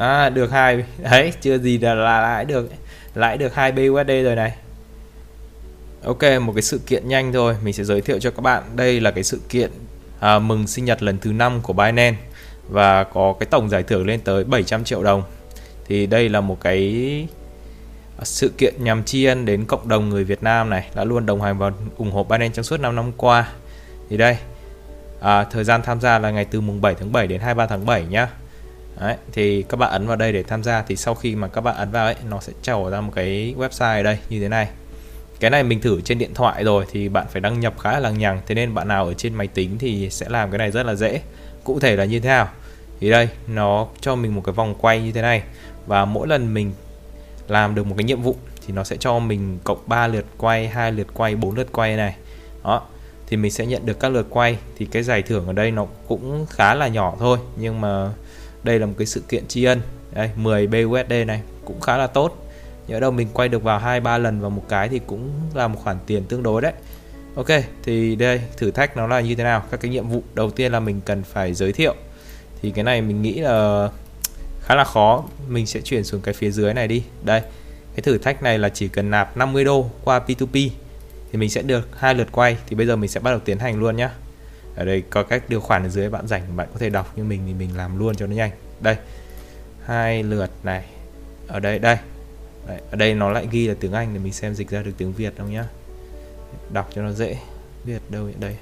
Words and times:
à 0.00 0.28
được 0.28 0.50
hai 0.50 0.84
đấy 0.98 1.32
chưa 1.40 1.58
gì 1.58 1.78
là, 1.78 1.94
là 1.94 2.20
lãi 2.20 2.44
được 2.44 2.70
lãi 3.14 3.38
được 3.38 3.54
hai 3.54 3.72
BUSD 3.72 4.08
rồi 4.24 4.36
này. 4.36 4.52
Ok 6.04 6.22
một 6.40 6.52
cái 6.54 6.62
sự 6.62 6.80
kiện 6.86 7.08
nhanh 7.08 7.32
thôi 7.32 7.56
mình 7.62 7.74
sẽ 7.74 7.84
giới 7.84 8.00
thiệu 8.00 8.18
cho 8.20 8.30
các 8.30 8.40
bạn. 8.40 8.62
Đây 8.76 9.00
là 9.00 9.10
cái 9.10 9.24
sự 9.24 9.40
kiện 9.48 9.70
à, 10.20 10.38
mừng 10.38 10.66
sinh 10.66 10.84
nhật 10.84 11.02
lần 11.02 11.18
thứ 11.18 11.32
năm 11.32 11.60
của 11.62 11.72
Binance 11.72 12.18
và 12.68 13.04
có 13.04 13.34
cái 13.40 13.46
tổng 13.50 13.68
giải 13.68 13.82
thưởng 13.82 14.06
lên 14.06 14.20
tới 14.20 14.44
700 14.44 14.84
triệu 14.84 15.02
đồng. 15.02 15.22
Thì 15.86 16.06
đây 16.06 16.28
là 16.28 16.40
một 16.40 16.60
cái 16.60 17.28
sự 18.22 18.52
kiện 18.58 18.74
nhằm 18.78 19.04
tri 19.04 19.24
ân 19.24 19.44
đến 19.44 19.64
cộng 19.64 19.88
đồng 19.88 20.08
người 20.08 20.24
Việt 20.24 20.42
Nam 20.42 20.70
này 20.70 20.90
đã 20.94 21.04
luôn 21.04 21.26
đồng 21.26 21.40
hành 21.40 21.58
và 21.58 21.72
ủng 21.96 22.12
hộ 22.12 22.24
Binance 22.24 22.54
trong 22.54 22.64
suốt 22.64 22.80
5 22.80 22.96
năm 22.96 23.12
qua. 23.16 23.48
Thì 24.10 24.16
đây 24.16 24.36
à, 25.20 25.44
thời 25.44 25.64
gian 25.64 25.82
tham 25.82 26.00
gia 26.00 26.18
là 26.18 26.30
ngày 26.30 26.44
từ 26.44 26.60
mùng 26.60 26.80
7 26.80 26.94
tháng 26.94 27.12
7 27.12 27.26
đến 27.26 27.40
23 27.40 27.66
tháng 27.66 27.86
7 27.86 28.04
nhá. 28.04 28.28
Đấy, 29.00 29.16
thì 29.32 29.62
các 29.62 29.76
bạn 29.76 29.90
ấn 29.90 30.06
vào 30.06 30.16
đây 30.16 30.32
để 30.32 30.42
tham 30.42 30.62
gia. 30.62 30.82
Thì 30.82 30.96
sau 30.96 31.14
khi 31.14 31.34
mà 31.34 31.48
các 31.48 31.60
bạn 31.60 31.76
ấn 31.76 31.90
vào 31.90 32.06
ấy 32.06 32.14
nó 32.30 32.40
sẽ 32.40 32.52
trào 32.62 32.90
ra 32.90 33.00
một 33.00 33.12
cái 33.14 33.54
website 33.58 33.96
ở 33.96 34.02
đây 34.02 34.18
như 34.28 34.40
thế 34.40 34.48
này. 34.48 34.68
Cái 35.40 35.50
này 35.50 35.62
mình 35.62 35.80
thử 35.80 36.00
trên 36.00 36.18
điện 36.18 36.34
thoại 36.34 36.64
rồi 36.64 36.86
thì 36.90 37.08
bạn 37.08 37.26
phải 37.30 37.40
đăng 37.40 37.60
nhập 37.60 37.74
khá 37.78 37.92
là 37.92 37.98
lằng 37.98 38.18
nhằng. 38.18 38.40
Thế 38.46 38.54
nên 38.54 38.74
bạn 38.74 38.88
nào 38.88 39.06
ở 39.06 39.14
trên 39.14 39.34
máy 39.34 39.46
tính 39.46 39.78
thì 39.78 40.10
sẽ 40.10 40.26
làm 40.28 40.50
cái 40.50 40.58
này 40.58 40.70
rất 40.70 40.86
là 40.86 40.94
dễ. 40.94 41.20
Cụ 41.64 41.80
thể 41.80 41.96
là 41.96 42.04
như 42.04 42.20
thế 42.20 42.28
nào? 42.28 42.48
Thì 43.00 43.10
đây 43.10 43.28
nó 43.46 43.86
cho 44.00 44.14
mình 44.14 44.34
một 44.34 44.42
cái 44.44 44.52
vòng 44.52 44.74
quay 44.80 45.02
như 45.02 45.12
thế 45.12 45.22
này. 45.22 45.42
Và 45.86 46.04
mỗi 46.04 46.28
lần 46.28 46.54
mình 46.54 46.72
làm 47.48 47.74
được 47.74 47.86
một 47.86 47.94
cái 47.98 48.04
nhiệm 48.04 48.22
vụ 48.22 48.36
thì 48.66 48.72
nó 48.74 48.84
sẽ 48.84 48.96
cho 48.96 49.18
mình 49.18 49.58
cộng 49.64 49.80
3 49.86 50.06
lượt 50.06 50.24
quay 50.38 50.68
hai 50.68 50.92
lượt 50.92 51.06
quay 51.14 51.36
bốn 51.36 51.56
lượt 51.56 51.72
quay 51.72 51.96
này. 51.96 52.16
Đó 52.64 52.82
thì 53.26 53.36
mình 53.36 53.50
sẽ 53.50 53.66
nhận 53.66 53.86
được 53.86 54.00
các 54.00 54.08
lượt 54.08 54.26
quay. 54.30 54.58
Thì 54.76 54.86
cái 54.86 55.02
giải 55.02 55.22
thưởng 55.22 55.46
ở 55.46 55.52
đây 55.52 55.70
nó 55.70 55.86
cũng 56.08 56.46
khá 56.50 56.74
là 56.74 56.88
nhỏ 56.88 57.14
thôi 57.18 57.38
nhưng 57.56 57.80
mà 57.80 58.12
đây 58.64 58.78
là 58.78 58.86
một 58.86 58.94
cái 58.98 59.06
sự 59.06 59.22
kiện 59.28 59.46
tri 59.46 59.64
ân. 59.64 59.80
Đây 60.12 60.30
10 60.36 60.66
BUSD 60.66 61.12
này 61.26 61.42
cũng 61.64 61.80
khá 61.80 61.96
là 61.96 62.06
tốt. 62.06 62.46
Nhớ 62.88 63.00
đâu 63.00 63.10
mình 63.10 63.28
quay 63.32 63.48
được 63.48 63.62
vào 63.62 63.78
hai, 63.78 64.00
ba 64.00 64.18
lần 64.18 64.40
vào 64.40 64.50
một 64.50 64.64
cái 64.68 64.88
thì 64.88 65.00
cũng 65.06 65.30
là 65.54 65.68
một 65.68 65.78
khoản 65.84 65.96
tiền 66.06 66.24
tương 66.24 66.42
đối 66.42 66.62
đấy. 66.62 66.72
Ok, 67.34 67.46
thì 67.82 68.16
đây, 68.16 68.40
thử 68.56 68.70
thách 68.70 68.96
nó 68.96 69.06
là 69.06 69.20
như 69.20 69.34
thế 69.34 69.44
nào? 69.44 69.64
Các 69.70 69.80
cái 69.80 69.90
nhiệm 69.90 70.08
vụ 70.08 70.22
đầu 70.34 70.50
tiên 70.50 70.72
là 70.72 70.80
mình 70.80 71.00
cần 71.04 71.22
phải 71.22 71.54
giới 71.54 71.72
thiệu. 71.72 71.94
Thì 72.62 72.70
cái 72.70 72.84
này 72.84 73.02
mình 73.02 73.22
nghĩ 73.22 73.34
là 73.34 73.88
khá 74.60 74.74
là 74.74 74.84
khó. 74.84 75.24
Mình 75.48 75.66
sẽ 75.66 75.80
chuyển 75.80 76.04
xuống 76.04 76.20
cái 76.20 76.34
phía 76.34 76.50
dưới 76.50 76.74
này 76.74 76.88
đi. 76.88 77.02
Đây, 77.22 77.40
cái 77.94 78.02
thử 78.02 78.18
thách 78.18 78.42
này 78.42 78.58
là 78.58 78.68
chỉ 78.68 78.88
cần 78.88 79.10
nạp 79.10 79.36
50 79.36 79.64
đô 79.64 79.90
qua 80.04 80.20
P2P 80.26 80.70
thì 81.32 81.38
mình 81.38 81.50
sẽ 81.50 81.62
được 81.62 81.88
hai 81.98 82.14
lượt 82.14 82.28
quay. 82.32 82.56
Thì 82.66 82.76
bây 82.76 82.86
giờ 82.86 82.96
mình 82.96 83.10
sẽ 83.10 83.20
bắt 83.20 83.30
đầu 83.30 83.40
tiến 83.40 83.58
hành 83.58 83.78
luôn 83.78 83.96
nhé 83.96 84.08
ở 84.80 84.84
đây 84.84 85.02
có 85.10 85.22
các 85.22 85.48
điều 85.48 85.60
khoản 85.60 85.82
ở 85.82 85.88
dưới 85.88 86.10
bạn 86.10 86.26
rảnh 86.26 86.56
bạn 86.56 86.68
có 86.72 86.78
thể 86.78 86.90
đọc 86.90 87.18
như 87.18 87.24
mình 87.24 87.42
thì 87.46 87.54
mình 87.54 87.76
làm 87.76 87.98
luôn 87.98 88.14
cho 88.14 88.26
nó 88.26 88.34
nhanh. 88.34 88.50
Đây 88.80 88.96
hai 89.84 90.22
lượt 90.22 90.50
này. 90.62 90.84
Ở 91.48 91.60
đây 91.60 91.78
đây. 91.78 91.96
Đấy, 92.66 92.80
ở 92.90 92.96
đây 92.96 93.14
nó 93.14 93.30
lại 93.30 93.48
ghi 93.50 93.68
là 93.68 93.74
tiếng 93.80 93.92
Anh 93.92 94.14
để 94.14 94.20
mình 94.20 94.32
xem 94.32 94.54
dịch 94.54 94.70
ra 94.70 94.82
được 94.82 94.90
tiếng 94.98 95.12
Việt 95.12 95.34
không 95.38 95.52
nhá. 95.52 95.64
Đọc 96.72 96.90
cho 96.94 97.02
nó 97.02 97.12
dễ. 97.12 97.38
Việt 97.84 98.02
đâu 98.08 98.24
vậy? 98.24 98.34
Đây. 98.38 98.56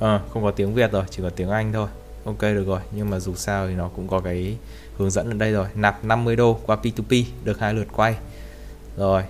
À, 0.00 0.20
không 0.30 0.42
có 0.42 0.50
tiếng 0.50 0.74
Việt 0.74 0.92
rồi 0.92 1.04
chỉ 1.10 1.22
có 1.22 1.30
tiếng 1.30 1.50
Anh 1.50 1.72
thôi. 1.72 1.88
Ok 2.24 2.40
được 2.40 2.64
rồi. 2.66 2.80
Nhưng 2.92 3.10
mà 3.10 3.20
dù 3.20 3.34
sao 3.34 3.68
thì 3.68 3.74
nó 3.74 3.88
cũng 3.96 4.08
có 4.08 4.20
cái 4.20 4.56
hướng 4.96 5.10
dẫn 5.10 5.30
ở 5.30 5.34
đây 5.34 5.52
rồi. 5.52 5.66
Nạp 5.74 6.04
50 6.04 6.36
đô 6.36 6.60
qua 6.66 6.76
P2P 6.82 7.24
được 7.44 7.58
hai 7.58 7.74
lượt 7.74 7.88
quay. 7.92 8.16
Rồi 8.96 9.22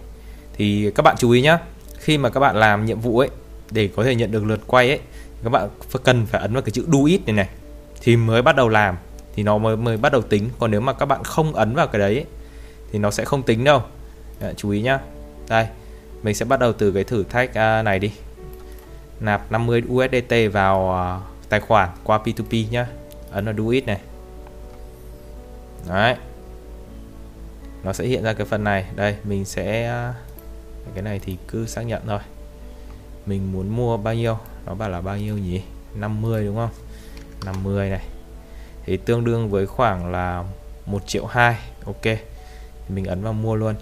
thì 0.53 0.91
các 0.95 1.03
bạn 1.03 1.17
chú 1.19 1.31
ý 1.31 1.43
nhá. 1.43 1.59
Khi 1.99 2.19
mà 2.19 2.31
các 2.31 2.41
bạn 2.41 2.57
làm 2.57 2.87
nhiệm 2.87 3.01
vụ 3.01 3.19
ấy 3.19 3.31
để 3.75 3.89
có 3.97 4.05
thể 4.05 4.15
nhận 4.15 4.31
được 4.31 4.45
lượt 4.45 4.61
quay 4.67 4.89
ấy 4.89 5.01
các 5.45 5.51
bạn 5.51 5.69
cần 6.05 6.27
phải 6.27 6.41
ấn 6.41 6.53
vào 6.53 6.63
cái 6.63 6.71
chữ 6.71 6.85
do 6.93 6.99
it 7.07 7.27
này 7.27 7.37
này 7.37 7.49
thì 8.01 8.17
mới 8.17 8.43
bắt 8.43 8.57
đầu 8.57 8.69
làm 8.69 8.97
thì 9.35 9.43
nó 9.43 9.59
mới 9.59 9.77
mới 9.77 9.97
bắt 9.97 10.13
đầu 10.13 10.23
tính. 10.23 10.51
Còn 10.59 10.71
nếu 10.71 10.81
mà 10.81 10.93
các 10.93 11.07
bạn 11.07 11.25
không 11.25 11.55
ấn 11.55 11.75
vào 11.75 11.87
cái 11.87 11.99
đấy 11.99 12.15
ấy, 12.15 12.27
thì 12.93 12.99
nó 12.99 13.11
sẽ 13.11 13.25
không 13.25 13.43
tính 13.43 13.65
đâu. 13.65 13.83
Đấy, 14.41 14.55
chú 14.57 14.71
ý 14.71 14.83
nhá. 14.83 15.01
Đây 15.49 15.67
mình 16.23 16.35
sẽ 16.35 16.45
bắt 16.45 16.61
đầu 16.61 16.73
từ 16.73 16.93
cái 16.93 17.05
thử 17.05 17.25
thách 17.25 17.55
à, 17.55 17.83
này 17.83 17.99
đi. 17.99 18.13
Nạp 19.21 19.53
50 19.53 19.83
USDT 19.93 20.35
vào 20.53 20.95
à, 20.95 21.21
tài 21.49 21.61
khoản 21.61 21.89
qua 22.05 22.19
P2P 22.25 22.71
nhá. 22.71 22.87
Ấn 23.31 23.45
vào 23.45 23.55
do 23.59 23.71
it 23.71 23.87
này. 23.87 24.01
Đấy. 25.89 26.17
Nó 27.85 27.93
sẽ 27.93 28.07
hiện 28.07 28.23
ra 28.23 28.33
cái 28.33 28.47
phần 28.47 28.65
này. 28.65 28.87
Đây 28.97 29.17
mình 29.25 29.45
sẽ 29.45 29.87
à, 29.87 30.15
cái 30.95 31.03
này 31.03 31.19
thì 31.19 31.37
cứ 31.49 31.67
xác 31.67 31.83
nhận 31.83 32.03
thôi 32.07 32.21
mình 33.27 33.53
muốn 33.53 33.69
mua 33.69 33.97
bao 33.97 34.15
nhiêu? 34.15 34.39
Nó 34.67 34.75
bảo 34.75 34.89
là 34.89 35.01
bao 35.01 35.17
nhiêu 35.17 35.39
nhỉ? 35.39 35.63
50 35.95 36.45
đúng 36.45 36.57
không? 36.57 36.71
50 37.45 37.91
này. 37.91 38.05
Thì 38.85 38.97
tương 38.97 39.25
đương 39.25 39.51
với 39.51 39.67
khoảng 39.67 40.13
là 40.13 40.45
1 40.87 41.07
triệu 41.07 41.27
2 41.27 41.59
ok. 41.87 42.03
Thì 42.03 42.19
mình 42.89 43.05
ấn 43.05 43.23
vào 43.23 43.33
mua 43.33 43.55
luôn. 43.55 43.75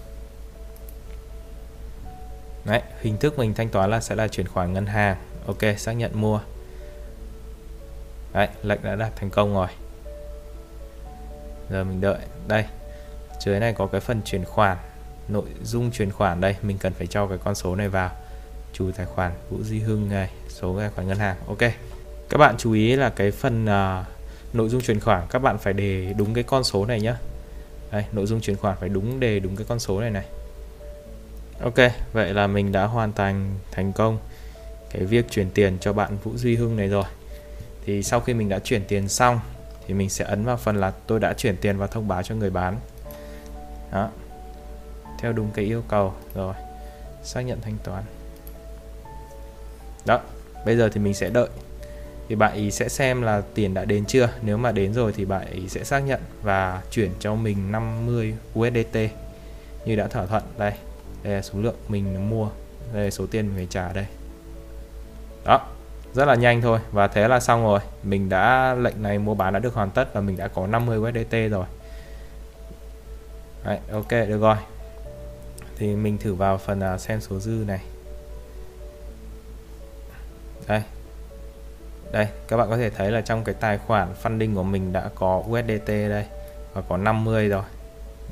Đấy, 2.64 2.82
hình 3.00 3.16
thức 3.16 3.38
mình 3.38 3.54
thanh 3.54 3.68
toán 3.68 3.90
là 3.90 4.00
sẽ 4.00 4.14
là 4.14 4.28
chuyển 4.28 4.48
khoản 4.48 4.72
ngân 4.72 4.86
hàng. 4.86 5.16
Ok 5.46 5.78
xác 5.78 5.92
nhận 5.92 6.20
mua. 6.20 6.40
Đấy, 8.32 8.48
lệnh 8.62 8.82
đã 8.82 8.96
đạt 8.96 9.16
thành 9.16 9.30
công 9.30 9.54
rồi. 9.54 9.68
Giờ 11.70 11.84
mình 11.84 12.00
đợi. 12.00 12.18
Đây 12.48 12.64
dưới 13.40 13.60
này 13.60 13.72
có 13.72 13.86
cái 13.86 14.00
phần 14.00 14.22
chuyển 14.24 14.44
khoản 14.44 14.78
nội 15.28 15.44
dung 15.62 15.90
chuyển 15.90 16.10
khoản 16.10 16.40
đây. 16.40 16.56
Mình 16.62 16.78
cần 16.78 16.92
phải 16.92 17.06
cho 17.06 17.26
cái 17.26 17.38
con 17.44 17.54
số 17.54 17.76
này 17.76 17.88
vào 17.88 18.10
chủ 18.72 18.90
tài 18.96 19.06
khoản 19.06 19.32
Vũ 19.50 19.62
Duy 19.62 19.80
Hưng 19.80 20.08
này 20.08 20.30
số 20.48 20.78
tài 20.78 20.90
khoản 20.90 21.08
ngân 21.08 21.18
hàng. 21.18 21.36
Ok 21.46 21.58
các 22.28 22.38
bạn 22.38 22.54
chú 22.58 22.72
ý 22.72 22.96
là 22.96 23.10
cái 23.10 23.30
phần 23.30 23.64
uh, 23.64 24.06
nội 24.54 24.68
dung 24.68 24.80
chuyển 24.80 25.00
khoản 25.00 25.26
các 25.30 25.38
bạn 25.38 25.58
phải 25.58 25.72
để 25.72 26.14
đúng 26.16 26.34
cái 26.34 26.44
con 26.44 26.64
số 26.64 26.86
này 26.86 27.00
nhé 27.00 27.14
đây 27.90 28.04
nội 28.12 28.26
dung 28.26 28.40
chuyển 28.40 28.56
khoản 28.56 28.76
phải 28.80 28.88
đúng 28.88 29.20
để 29.20 29.40
đúng 29.40 29.56
cái 29.56 29.66
con 29.68 29.78
số 29.78 30.00
này 30.00 30.10
này. 30.10 30.24
Ok 31.62 31.92
vậy 32.12 32.34
là 32.34 32.46
mình 32.46 32.72
đã 32.72 32.84
hoàn 32.84 33.12
thành 33.12 33.54
thành 33.70 33.92
công 33.92 34.18
cái 34.90 35.04
việc 35.04 35.30
chuyển 35.30 35.50
tiền 35.50 35.78
cho 35.80 35.92
bạn 35.92 36.18
Vũ 36.24 36.36
Duy 36.36 36.56
Hưng 36.56 36.76
này 36.76 36.88
rồi. 36.88 37.04
Thì 37.86 38.02
sau 38.02 38.20
khi 38.20 38.34
mình 38.34 38.48
đã 38.48 38.58
chuyển 38.58 38.84
tiền 38.88 39.08
xong 39.08 39.40
thì 39.86 39.94
mình 39.94 40.10
sẽ 40.10 40.24
ấn 40.24 40.44
vào 40.44 40.56
phần 40.56 40.76
là 40.76 40.92
tôi 41.06 41.20
đã 41.20 41.34
chuyển 41.34 41.56
tiền 41.56 41.78
và 41.78 41.86
thông 41.86 42.08
báo 42.08 42.22
cho 42.22 42.34
người 42.34 42.50
bán. 42.50 42.76
Đó 43.92 44.10
theo 45.18 45.32
đúng 45.32 45.50
cái 45.54 45.64
yêu 45.64 45.82
cầu. 45.88 46.14
Rồi 46.34 46.54
xác 47.22 47.40
nhận 47.40 47.60
thanh 47.60 47.76
toán 47.84 48.02
đó 50.06 50.20
bây 50.66 50.76
giờ 50.76 50.88
thì 50.88 51.00
mình 51.00 51.14
sẽ 51.14 51.30
đợi. 51.30 51.48
Thì 52.28 52.34
bạn 52.34 52.54
ý 52.54 52.70
sẽ 52.70 52.88
xem 52.88 53.22
là 53.22 53.42
tiền 53.54 53.74
đã 53.74 53.84
đến 53.84 54.04
chưa? 54.04 54.28
Nếu 54.42 54.56
mà 54.56 54.72
đến 54.72 54.94
rồi 54.94 55.12
thì 55.16 55.24
bạn 55.24 55.46
ý 55.52 55.68
sẽ 55.68 55.84
xác 55.84 55.98
nhận 55.98 56.20
và 56.42 56.82
chuyển 56.90 57.10
cho 57.20 57.34
mình 57.34 57.72
50 57.72 58.34
USDT 58.58 58.98
như 59.84 59.96
đã 59.96 60.06
thỏa 60.06 60.26
thuận 60.26 60.42
đây 60.58 60.72
đây 61.22 61.34
là 61.34 61.42
số 61.42 61.58
lượng 61.58 61.76
mình 61.88 62.30
mua 62.30 62.48
đây 62.94 63.04
là 63.04 63.10
số 63.10 63.26
tiền 63.26 63.46
mình 63.46 63.56
phải 63.56 63.66
trả 63.70 63.92
đây. 63.92 64.06
Đó 65.44 65.66
rất 66.14 66.24
là 66.24 66.34
nhanh 66.34 66.62
thôi 66.62 66.78
và 66.92 67.08
thế 67.08 67.28
là 67.28 67.40
xong 67.40 67.62
rồi. 67.62 67.80
Mình 68.02 68.28
đã 68.28 68.74
lệnh 68.74 69.02
này 69.02 69.18
mua 69.18 69.34
bán 69.34 69.52
đã 69.52 69.58
được 69.58 69.74
hoàn 69.74 69.90
tất 69.90 70.14
và 70.14 70.20
mình 70.20 70.36
đã 70.36 70.48
có 70.48 70.66
50 70.66 70.98
USDT 70.98 71.32
rồi. 71.50 71.66
Đấy, 73.64 73.78
ok 73.92 74.10
được 74.10 74.40
rồi. 74.40 74.56
Thì 75.76 75.96
mình 75.96 76.18
thử 76.18 76.34
vào 76.34 76.58
phần 76.58 76.80
à, 76.80 76.98
xem 76.98 77.20
số 77.20 77.38
dư 77.38 77.64
này 77.66 77.80
đây. 80.68 80.82
Đây, 82.12 82.26
các 82.48 82.56
bạn 82.56 82.70
có 82.70 82.76
thể 82.76 82.90
thấy 82.90 83.10
là 83.10 83.20
trong 83.20 83.44
cái 83.44 83.54
tài 83.60 83.78
khoản 83.78 84.08
funding 84.22 84.54
của 84.54 84.62
mình 84.62 84.92
đã 84.92 85.10
có 85.14 85.42
USDT 85.48 85.88
đây, 85.88 86.24
và 86.74 86.82
có 86.88 86.96
50 86.96 87.48
rồi. 87.48 87.62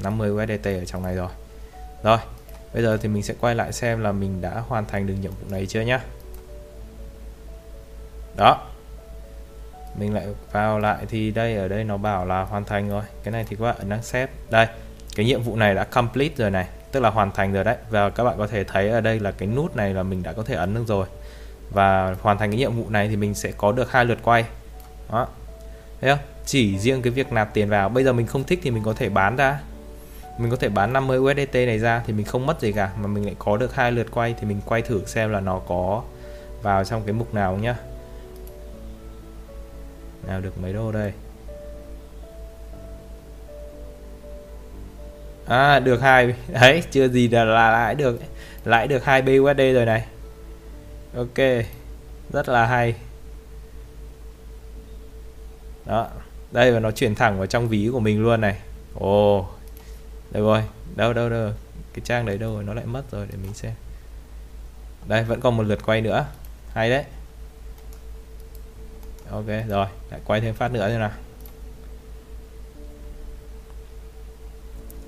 50 0.02 0.30
USDT 0.30 0.66
ở 0.66 0.84
trong 0.84 1.02
này 1.02 1.14
rồi. 1.14 1.30
Rồi, 2.02 2.18
bây 2.74 2.82
giờ 2.82 2.96
thì 2.96 3.08
mình 3.08 3.22
sẽ 3.22 3.34
quay 3.40 3.54
lại 3.54 3.72
xem 3.72 4.02
là 4.02 4.12
mình 4.12 4.40
đã 4.40 4.62
hoàn 4.68 4.86
thành 4.86 5.06
được 5.06 5.14
nhiệm 5.20 5.30
vụ 5.30 5.46
này 5.50 5.66
chưa 5.66 5.80
nhá. 5.80 6.00
Đó. 8.36 8.66
Mình 9.98 10.14
lại 10.14 10.26
vào 10.52 10.78
lại 10.78 11.06
thì 11.08 11.30
đây, 11.30 11.56
ở 11.56 11.68
đây 11.68 11.84
nó 11.84 11.96
bảo 11.96 12.26
là 12.26 12.42
hoàn 12.42 12.64
thành 12.64 12.88
rồi. 12.88 13.02
Cái 13.22 13.32
này 13.32 13.44
thì 13.48 13.56
các 13.56 13.64
bạn 13.64 13.76
ấn 13.78 13.90
accept 13.90 14.32
đây, 14.50 14.66
cái 15.16 15.26
nhiệm 15.26 15.42
vụ 15.42 15.56
này 15.56 15.74
đã 15.74 15.84
complete 15.84 16.34
rồi 16.36 16.50
này, 16.50 16.66
tức 16.92 17.00
là 17.00 17.10
hoàn 17.10 17.30
thành 17.30 17.52
rồi 17.52 17.64
đấy. 17.64 17.76
Và 17.90 18.10
các 18.10 18.24
bạn 18.24 18.38
có 18.38 18.46
thể 18.46 18.64
thấy 18.64 18.90
ở 18.90 19.00
đây 19.00 19.20
là 19.20 19.30
cái 19.32 19.48
nút 19.48 19.76
này 19.76 19.94
là 19.94 20.02
mình 20.02 20.22
đã 20.22 20.32
có 20.32 20.42
thể 20.42 20.54
ấn 20.54 20.74
được 20.74 20.84
rồi 20.86 21.06
và 21.70 22.16
hoàn 22.20 22.38
thành 22.38 22.50
cái 22.50 22.58
nhiệm 22.58 22.76
vụ 22.76 22.84
này 22.88 23.08
thì 23.08 23.16
mình 23.16 23.34
sẽ 23.34 23.52
có 23.56 23.72
được 23.72 23.92
hai 23.92 24.04
lượt 24.04 24.18
quay. 24.22 24.44
Đó. 25.12 25.28
Thấy 26.00 26.10
không? 26.10 26.18
Chỉ 26.46 26.78
riêng 26.78 27.02
cái 27.02 27.10
việc 27.10 27.32
nạp 27.32 27.54
tiền 27.54 27.68
vào. 27.68 27.88
Bây 27.88 28.04
giờ 28.04 28.12
mình 28.12 28.26
không 28.26 28.44
thích 28.44 28.60
thì 28.62 28.70
mình 28.70 28.82
có 28.82 28.92
thể 28.92 29.08
bán 29.08 29.36
ra. 29.36 29.60
Mình 30.38 30.50
có 30.50 30.56
thể 30.56 30.68
bán 30.68 30.92
50 30.92 31.18
USDT 31.18 31.54
này 31.54 31.78
ra 31.78 32.02
thì 32.06 32.12
mình 32.12 32.26
không 32.26 32.46
mất 32.46 32.60
gì 32.60 32.72
cả. 32.72 32.90
Mà 33.00 33.06
mình 33.06 33.24
lại 33.24 33.34
có 33.38 33.56
được 33.56 33.74
hai 33.74 33.92
lượt 33.92 34.06
quay 34.10 34.34
thì 34.40 34.46
mình 34.46 34.60
quay 34.66 34.82
thử 34.82 35.04
xem 35.06 35.30
là 35.30 35.40
nó 35.40 35.58
có 35.68 36.02
vào 36.62 36.84
trong 36.84 37.02
cái 37.06 37.12
mục 37.12 37.34
nào 37.34 37.56
nhá. 37.56 37.76
Nào 40.26 40.40
được 40.40 40.62
mấy 40.62 40.72
đô 40.72 40.92
đây? 40.92 41.12
À 45.46 45.78
được 45.78 46.02
hai 46.02 46.34
đấy 46.48 46.82
chưa 46.90 47.08
gì 47.08 47.28
là, 47.28 47.44
lãi 47.44 47.94
được 47.94 48.20
lãi 48.64 48.88
được 48.88 49.04
hai 49.04 49.22
BUSD 49.22 49.58
rồi 49.58 49.86
này 49.86 50.06
ok, 51.14 51.64
rất 52.32 52.48
là 52.48 52.66
hay. 52.66 52.94
Đó, 55.86 56.08
đây 56.52 56.72
và 56.72 56.80
nó 56.80 56.90
chuyển 56.90 57.14
thẳng 57.14 57.38
vào 57.38 57.46
trong 57.46 57.68
ví 57.68 57.88
của 57.92 58.00
mình 58.00 58.22
luôn 58.22 58.40
này. 58.40 58.60
Ồ 58.94 59.48
được 60.32 60.40
rồi 60.40 60.62
đâu 60.96 61.12
đâu 61.12 61.30
đâu, 61.30 61.50
cái 61.92 62.02
trang 62.04 62.26
đấy 62.26 62.38
đâu 62.38 62.54
rồi, 62.54 62.64
nó 62.64 62.74
lại 62.74 62.86
mất 62.86 63.02
rồi, 63.10 63.26
để 63.30 63.38
mình 63.42 63.54
xem. 63.54 63.72
Đây, 65.06 65.24
vẫn 65.24 65.40
còn 65.40 65.56
một 65.56 65.62
lượt 65.62 65.78
quay 65.86 66.00
nữa. 66.00 66.26
Hay 66.72 66.90
đấy. 66.90 67.04
Ok, 69.30 69.46
rồi, 69.46 69.86
lại 70.10 70.20
quay 70.24 70.40
thêm 70.40 70.54
phát 70.54 70.72
nữa 70.72 70.88
thế 70.88 70.98
nào. 70.98 71.12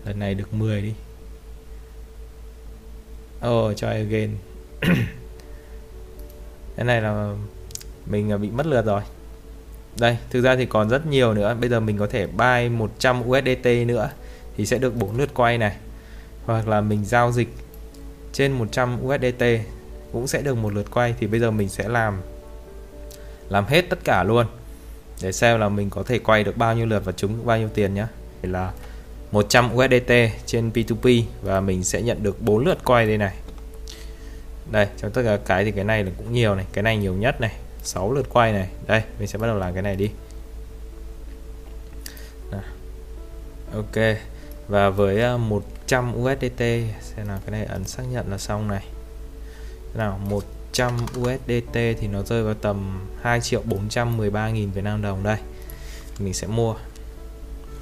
Lần 0.04 0.18
này 0.18 0.34
được 0.34 0.54
10 0.54 0.82
đi. 0.82 0.94
Oh 3.48 3.76
try 3.76 3.86
again. 3.86 4.36
cái 6.82 6.86
này 6.86 7.00
là 7.00 7.34
mình 8.06 8.32
à, 8.32 8.36
bị 8.36 8.50
mất 8.50 8.66
lượt 8.66 8.84
rồi. 8.84 9.02
Đây, 9.98 10.16
thực 10.30 10.40
ra 10.40 10.56
thì 10.56 10.66
còn 10.66 10.88
rất 10.88 11.06
nhiều 11.06 11.34
nữa. 11.34 11.56
Bây 11.60 11.70
giờ 11.70 11.80
mình 11.80 11.98
có 11.98 12.06
thể 12.06 12.26
buy 12.26 12.68
100 12.68 13.22
USDT 13.28 13.66
nữa 13.86 14.10
thì 14.56 14.66
sẽ 14.66 14.78
được 14.78 14.96
4 14.96 15.16
lượt 15.16 15.34
quay 15.34 15.58
này. 15.58 15.76
Hoặc 16.44 16.68
là 16.68 16.80
mình 16.80 17.04
giao 17.04 17.32
dịch 17.32 17.48
trên 18.32 18.52
100 18.52 18.98
USDT 19.06 19.44
cũng 20.12 20.26
sẽ 20.26 20.42
được 20.42 20.56
một 20.56 20.74
lượt 20.74 20.90
quay. 20.90 21.14
Thì 21.20 21.26
bây 21.26 21.40
giờ 21.40 21.50
mình 21.50 21.68
sẽ 21.68 21.88
làm 21.88 22.20
làm 23.48 23.64
hết 23.64 23.84
tất 23.90 23.98
cả 24.04 24.22
luôn 24.22 24.46
để 25.22 25.32
xem 25.32 25.60
là 25.60 25.68
mình 25.68 25.90
có 25.90 26.02
thể 26.02 26.18
quay 26.18 26.44
được 26.44 26.56
bao 26.56 26.74
nhiêu 26.74 26.86
lượt 26.86 27.04
và 27.04 27.12
trúng 27.12 27.46
bao 27.46 27.58
nhiêu 27.58 27.68
tiền 27.74 27.94
nhé 27.94 28.06
thì 28.42 28.48
là 28.48 28.72
100 29.32 29.74
USDT 29.74 30.12
trên 30.46 30.70
P2P 30.70 31.22
và 31.42 31.60
mình 31.60 31.84
sẽ 31.84 32.02
nhận 32.02 32.22
được 32.22 32.42
4 32.42 32.64
lượt 32.64 32.78
quay 32.84 33.06
đây 33.06 33.18
này 33.18 33.34
đây 34.70 34.86
trong 34.96 35.10
tất 35.10 35.22
cả 35.24 35.38
cái 35.46 35.64
thì 35.64 35.70
cái 35.70 35.84
này 35.84 36.04
là 36.04 36.10
cũng 36.16 36.32
nhiều 36.32 36.54
này 36.54 36.66
cái 36.72 36.82
này 36.82 36.96
nhiều 36.96 37.14
nhất 37.14 37.40
này 37.40 37.52
6 37.82 38.12
lượt 38.12 38.26
quay 38.32 38.52
này. 38.52 38.68
Đây 38.86 39.02
mình 39.18 39.28
sẽ 39.28 39.38
bắt 39.38 39.46
đầu 39.46 39.56
làm 39.56 39.74
cái 39.74 39.82
này 39.82 39.96
đi. 39.96 40.10
Nào. 42.50 42.62
ok. 43.74 44.16
Và 44.68 44.90
với 44.90 45.22
à, 45.22 45.36
100 45.36 46.14
USDT 46.16 46.60
xem 47.00 47.28
nào 47.28 47.38
cái 47.46 47.50
này 47.50 47.64
ấn 47.64 47.84
xác 47.84 48.02
nhận 48.02 48.30
là 48.30 48.38
xong 48.38 48.68
này. 48.68 48.84
Nào 49.94 50.20
100 50.30 50.96
USDT 51.20 51.74
thì 51.74 52.08
nó 52.12 52.22
rơi 52.22 52.42
vào 52.42 52.54
tầm 52.54 53.06
2 53.22 53.40
triệu 53.40 53.62
413 53.64 54.50
nghìn 54.50 54.70
Việt 54.70 54.84
Nam 54.84 55.02
đồng 55.02 55.22
đây. 55.22 55.38
Mình 56.18 56.34
sẽ 56.34 56.46
mua. 56.46 56.74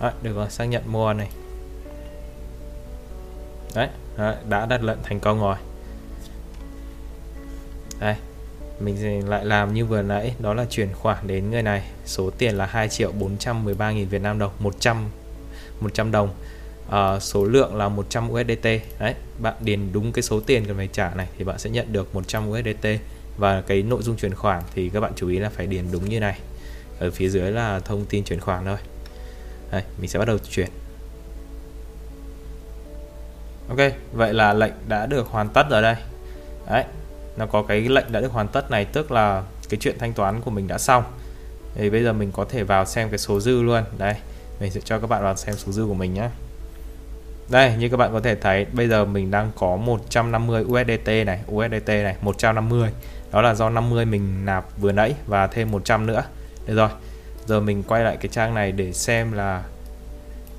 Đấy, 0.01 0.13
được 0.23 0.37
rồi 0.37 0.51
xác 0.51 0.65
nhận 0.65 0.83
mua 0.87 1.13
này. 1.13 1.31
Đấy, 3.75 3.89
đấy 4.17 4.37
đã 4.49 4.67
đặt 4.67 4.83
lệnh 4.83 4.99
thành 5.03 5.21
công 5.21 5.41
rồi 5.41 5.57
đây 8.01 8.15
mình 8.81 9.29
lại 9.29 9.45
làm 9.45 9.75
như 9.75 9.85
vừa 9.85 10.03
nãy 10.03 10.35
đó 10.39 10.55
là 10.55 10.65
chuyển 10.71 10.89
khoản 10.93 11.27
đến 11.27 11.51
người 11.51 11.63
này. 11.63 11.83
Số 12.07 12.31
tiền 12.31 12.55
là 12.55 12.67
2 12.67 12.89
triệu 12.89 13.13
413 13.13 13.91
nghìn 13.91 14.09
Việt 14.09 14.23
Nam 14.23 14.39
đồng 14.39 14.53
100 14.59 15.09
100 15.81 16.11
đồng. 16.11 16.35
À, 16.91 17.21
số 17.21 17.45
lượng 17.45 17.77
là 17.77 17.89
100 17.89 18.31
USDT 18.31 18.65
đấy 18.99 19.15
bạn 19.39 19.55
điền 19.61 19.93
đúng 19.93 20.13
cái 20.13 20.23
số 20.23 20.41
tiền 20.41 20.65
cần 20.65 20.77
phải 20.77 20.89
trả 20.93 21.15
này 21.15 21.27
thì 21.39 21.45
bạn 21.45 21.59
sẽ 21.59 21.71
nhận 21.71 21.93
được 21.93 22.15
100 22.15 22.51
USDT 22.51 22.87
và 23.39 23.61
cái 23.61 23.83
nội 23.83 24.03
dung 24.03 24.17
chuyển 24.17 24.35
khoản 24.35 24.63
thì 24.75 24.89
các 24.89 25.01
bạn 25.01 25.13
chú 25.17 25.29
ý 25.29 25.39
là 25.39 25.49
phải 25.49 25.67
điền 25.67 25.85
đúng 25.93 26.09
như 26.09 26.21
này. 26.21 26.39
Ở 26.99 27.11
phía 27.11 27.29
dưới 27.29 27.51
là 27.51 27.81
thông 27.81 28.05
tin 28.05 28.25
chuyển 28.25 28.41
khoản 28.41 28.65
thôi. 28.65 28.79
Đây 29.73 29.83
mình 30.01 30.11
sẽ 30.11 30.19
bắt 30.19 30.25
đầu 30.25 30.39
chuyển. 30.39 30.69
Ok 33.69 33.79
vậy 34.13 34.35
là 34.35 34.53
lệnh 34.53 34.73
đã 34.89 35.07
được 35.07 35.27
hoàn 35.27 35.49
tất 35.49 35.67
ở 35.71 35.81
đây. 35.81 35.97
Đấy 36.67 36.85
nó 37.37 37.47
có 37.47 37.63
cái 37.63 37.81
lệnh 37.81 38.13
đã 38.13 38.21
được 38.21 38.33
hoàn 38.33 38.49
tất 38.49 38.71
này, 38.71 38.85
tức 38.85 39.13
là 39.13 39.43
cái 39.69 39.79
chuyện 39.81 39.99
thanh 39.99 40.13
toán 40.13 40.41
của 40.41 40.51
mình 40.51 40.69
đã 40.69 40.79
xong. 40.79 41.05
Thì 41.75 41.91
bây 41.91 42.05
giờ 42.05 42.13
mình 42.13 42.33
có 42.33 42.45
thể 42.45 42.63
vào 42.63 42.85
xem 42.85 43.09
cái 43.09 43.19
số 43.19 43.41
dư 43.41 43.63
luôn. 43.63 43.85
Đây, 43.99 44.15
mình 44.61 44.71
sẽ 44.71 44.81
cho 44.85 44.99
các 44.99 45.07
bạn 45.07 45.23
vào 45.23 45.37
xem 45.37 45.55
số 45.57 45.73
dư 45.73 45.87
của 45.87 45.95
mình 45.95 46.15
nhé 46.15 46.29
đây, 47.51 47.77
như 47.77 47.89
các 47.89 47.97
bạn 47.97 48.13
có 48.13 48.21
thể 48.21 48.35
thấy, 48.35 48.67
bây 48.73 48.89
giờ 48.89 49.05
mình 49.05 49.31
đang 49.31 49.51
có 49.59 49.77
150 49.77 50.65
USDT 50.65 51.09
này 51.27 51.41
USDT 51.53 51.89
này 51.89 52.17
150 52.23 52.91
đó 53.33 53.43
là 53.43 53.55
do 53.55 53.71
50 53.71 54.05
mình 54.05 54.45
nạp 54.45 54.65
vừa 54.79 54.93
nãy 54.93 55.15
và 55.27 55.47
thêm 55.47 55.71
100 55.71 56.07
nữa. 56.07 56.23
Được 56.67 56.75
rồi, 56.75 56.89
giờ 57.47 57.61
mình 57.61 57.83
quay 57.83 58.05
lại 58.05 58.17
cái 58.17 58.29
trang 58.33 58.55
này 58.55 58.73
để 58.73 58.93
xem 58.93 59.33
là 59.33 59.63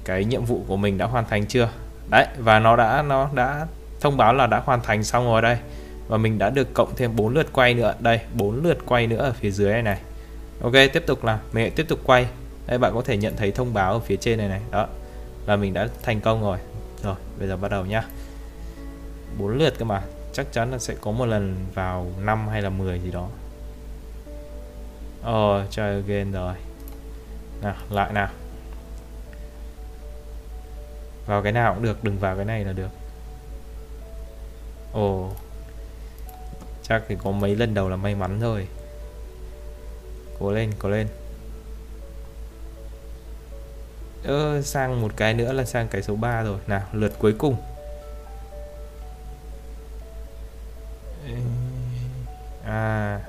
cái 0.05 0.25
nhiệm 0.25 0.45
vụ 0.45 0.63
của 0.67 0.77
mình 0.77 0.97
đã 0.97 1.05
hoàn 1.05 1.25
thành 1.29 1.45
chưa. 1.45 1.69
Đấy, 2.09 2.25
và 2.37 2.59
nó 2.59 2.75
đã 2.75 3.01
nó 3.01 3.29
đã 3.33 3.67
thông 4.01 4.17
báo 4.17 4.33
là 4.33 4.47
đã 4.47 4.61
hoàn 4.65 4.81
thành 4.81 5.03
xong 5.03 5.25
rồi 5.25 5.41
đây 5.41 5.57
và 6.11 6.17
mình 6.17 6.37
đã 6.37 6.49
được 6.49 6.73
cộng 6.73 6.95
thêm 6.95 7.15
4 7.15 7.33
lượt 7.33 7.47
quay 7.53 7.73
nữa. 7.73 7.95
Đây 7.99 8.19
4 8.33 8.63
lượt 8.63 8.77
quay 8.85 9.07
nữa 9.07 9.17
ở 9.17 9.33
phía 9.33 9.51
dưới 9.51 9.73
này 9.73 9.81
này. 9.81 10.01
Ok 10.61 10.73
tiếp 10.93 11.03
tục 11.07 11.23
là 11.23 11.39
mình 11.53 11.71
tiếp 11.75 11.85
tục 11.87 11.99
quay. 12.03 12.27
Đây 12.67 12.77
bạn 12.77 12.93
có 12.93 13.01
thể 13.01 13.17
nhận 13.17 13.35
thấy 13.37 13.51
thông 13.51 13.73
báo 13.73 13.93
ở 13.93 13.99
phía 13.99 14.15
trên 14.15 14.37
này 14.37 14.47
này. 14.47 14.61
Đó 14.71 14.87
là 15.45 15.55
mình 15.55 15.73
đã 15.73 15.87
thành 16.03 16.21
công 16.21 16.41
rồi. 16.41 16.57
Rồi 17.03 17.15
bây 17.39 17.47
giờ 17.47 17.57
bắt 17.57 17.71
đầu 17.71 17.85
nhá. 17.85 18.03
Bốn 19.39 19.57
lượt 19.57 19.73
cơ 19.79 19.85
mà. 19.85 20.01
Chắc 20.33 20.51
chắn 20.51 20.71
là 20.71 20.77
sẽ 20.77 20.95
có 21.01 21.11
một 21.11 21.25
lần 21.25 21.55
vào 21.73 22.07
5 22.19 22.47
hay 22.47 22.61
là 22.61 22.69
10 22.69 22.99
gì 22.99 23.11
đó. 23.11 23.29
Ờ, 25.23 25.61
oh, 25.61 25.71
try 25.71 25.81
again 25.81 26.31
rồi. 26.31 26.53
Nào, 27.61 27.75
lại 27.89 28.13
nào. 28.13 28.29
Vào 31.25 31.41
cái 31.43 31.51
nào 31.51 31.73
cũng 31.73 31.83
được, 31.83 32.03
đừng 32.03 32.19
vào 32.19 32.35
cái 32.35 32.45
này 32.45 32.65
là 32.65 32.73
được. 32.73 32.89
Ồ. 34.93 35.25
oh. 35.25 35.50
Chắc 36.87 37.03
thì 37.07 37.15
có 37.23 37.31
mấy 37.31 37.55
lần 37.55 37.73
đầu 37.73 37.89
là 37.89 37.95
may 37.95 38.15
mắn 38.15 38.37
thôi. 38.41 38.67
Cố 40.39 40.51
lên, 40.51 40.71
cố 40.79 40.89
lên. 40.89 41.07
Ơ, 44.23 44.61
sang 44.61 45.01
một 45.01 45.11
cái 45.15 45.33
nữa 45.33 45.53
là 45.53 45.65
sang 45.65 45.87
cái 45.87 46.01
số 46.01 46.15
3 46.15 46.43
rồi. 46.43 46.57
Nào, 46.67 46.81
lượt 46.93 47.11
cuối 47.19 47.33
cùng. 47.37 47.55
À. 52.65 53.19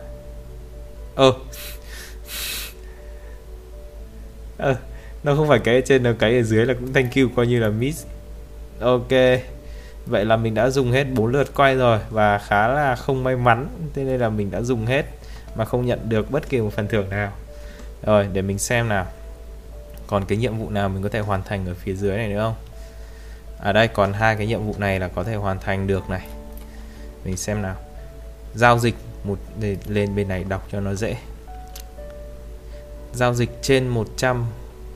Ơ. 1.15 1.33
Ơ 4.59 4.77
Nó 5.23 5.37
không 5.37 5.49
phải 5.49 5.59
cái 5.59 5.75
ở 5.75 5.81
trên 5.81 6.03
nó 6.03 6.13
cái 6.19 6.37
ở 6.37 6.43
dưới 6.43 6.67
là 6.67 6.75
cũng 6.75 6.93
thank 6.93 7.15
you 7.17 7.29
coi 7.37 7.47
như 7.47 7.61
là 7.61 7.69
miss. 7.69 8.07
Ok. 8.81 9.13
Vậy 10.07 10.25
là 10.25 10.37
mình 10.37 10.55
đã 10.55 10.71
dùng 10.71 10.93
hết 10.93 11.05
4 11.15 11.27
lượt 11.27 11.55
quay 11.55 11.77
rồi 11.77 11.99
Và 12.11 12.39
khá 12.39 12.69
là 12.69 12.97
không 12.97 13.25
may 13.25 13.37
mắn. 13.37 13.69
Thế 13.95 14.05
nên 14.05 14.21
là 14.21 14.29
mình 14.29 14.51
đã 14.51 14.63
dùng 14.63 14.87
hết 14.87 15.07
Mà 15.55 15.65
không 15.65 15.87
nhận 15.87 16.09
được 16.09 16.31
bất 16.31 16.49
kỳ 16.49 16.61
một 16.61 16.73
phần 16.73 16.89
thưởng 16.89 17.11
nào. 17.11 17.33
Rồi, 18.03 18.29
để 18.33 18.43
mình 18.43 18.59
xem 18.59 18.89
nào. 18.89 19.07
Còn 20.07 20.25
cái 20.25 20.39
nhiệm 20.39 20.59
vụ 20.59 20.71
nào 20.71 20.89
mình 20.89 21.03
có 21.03 21.09
thể 21.09 21.21
hoàn 21.21 21.43
thành 21.43 21.67
ở 21.67 21.75
phía 21.75 21.95
dưới 21.95 22.17
này 22.17 22.29
nữa 22.29 22.43
không? 22.43 22.55
À 23.63 23.73
đây, 23.73 23.89
còn 23.89 24.13
hai 24.13 24.37
cái 24.37 24.47
nhiệm 24.47 24.67
vụ 24.67 24.75
này 24.79 25.01
là 25.01 25.09
có 25.09 25.25
thể 25.25 25.35
hoàn 25.35 25.59
thành 25.59 25.87
được 25.87 26.11
này. 26.11 26.27
Mình 27.25 27.37
xem 27.37 27.63
nào. 27.63 27.77
Giao 28.55 28.79
dịch 28.79 28.95
một 29.25 29.39
để 29.61 29.77
lên 29.87 30.17
bên 30.17 30.29
này 30.29 30.45
đọc 30.45 30.69
cho 30.73 30.81
nó 30.81 30.95
dễ. 30.95 31.17
Giao 33.15 33.35
dịch 33.35 33.51
trên 33.63 33.89
100 33.89 34.47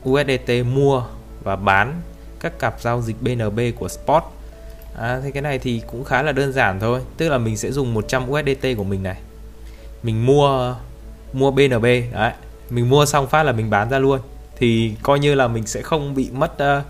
USDT 0.09 0.51
mua 0.65 1.03
và 1.43 1.55
bán 1.55 2.01
các 2.39 2.59
cặp 2.59 2.81
giao 2.81 3.01
dịch 3.01 3.15
BNB 3.21 3.59
của 3.79 3.87
Spot 3.87 4.23
à, 4.97 5.19
thế 5.23 5.31
cái 5.31 5.41
này 5.41 5.59
thì 5.59 5.81
cũng 5.87 6.03
khá 6.03 6.21
là 6.21 6.31
đơn 6.31 6.53
giản 6.53 6.79
thôi. 6.79 7.01
Tức 7.17 7.29
là 7.29 7.37
mình 7.37 7.57
sẽ 7.57 7.71
dùng 7.71 7.93
100 7.93 8.31
USDT 8.31 8.67
của 8.77 8.83
mình 8.83 9.03
này. 9.03 9.17
Mình 10.03 10.25
mua 10.25 10.75
mua 11.33 11.51
BNB 11.51 11.85
đấy. 12.13 12.33
Mình 12.69 12.89
mua 12.89 13.05
xong 13.05 13.27
phát 13.27 13.43
là 13.43 13.51
mình 13.51 13.69
bán 13.69 13.89
ra 13.89 13.99
luôn. 13.99 14.19
Thì 14.57 14.93
coi 15.03 15.19
như 15.19 15.35
là 15.35 15.47
mình 15.47 15.67
sẽ 15.67 15.81
không 15.81 16.15
bị 16.15 16.29
mất 16.31 16.53
uh, 16.53 16.85